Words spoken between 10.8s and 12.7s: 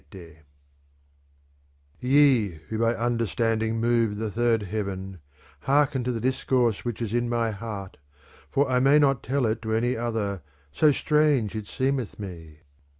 strange it seeraeth me.